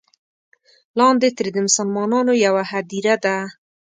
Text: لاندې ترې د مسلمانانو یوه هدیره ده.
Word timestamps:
لاندې 0.99 1.29
ترې 1.37 1.49
د 1.53 1.57
مسلمانانو 1.67 2.33
یوه 2.45 2.63
هدیره 2.71 3.15
ده. 3.25 3.37